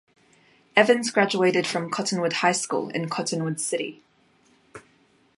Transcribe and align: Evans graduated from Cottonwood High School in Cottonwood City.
Evans 0.75 1.11
graduated 1.11 1.67
from 1.67 1.91
Cottonwood 1.91 2.33
High 2.41 2.53
School 2.53 2.89
in 2.89 3.07
Cottonwood 3.07 3.61
City. 3.61 4.01